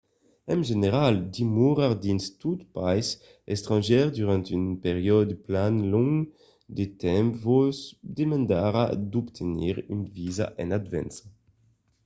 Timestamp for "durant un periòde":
4.17-5.35